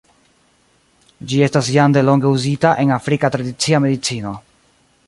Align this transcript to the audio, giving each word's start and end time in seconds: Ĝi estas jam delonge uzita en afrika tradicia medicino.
Ĝi 1.33 1.43
estas 1.49 1.69
jam 1.75 1.95
delonge 1.99 2.33
uzita 2.39 2.73
en 2.85 2.95
afrika 2.99 3.33
tradicia 3.37 3.85
medicino. 3.87 4.35